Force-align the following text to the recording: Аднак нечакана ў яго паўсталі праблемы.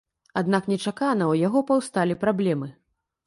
Аднак 0.39 0.69
нечакана 0.71 1.25
ў 1.25 1.45
яго 1.47 1.63
паўсталі 1.71 2.17
праблемы. 2.23 2.73